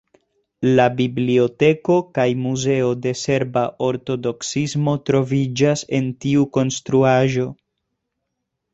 [0.77, 7.51] La biblioteko kaj muzeo de serba ortodoksismo troviĝas en tiu konstruaĵo.